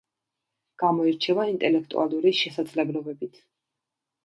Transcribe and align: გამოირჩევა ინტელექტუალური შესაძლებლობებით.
გამოირჩევა 0.83 1.45
ინტელექტუალური 1.51 2.33
შესაძლებლობებით. 2.41 3.41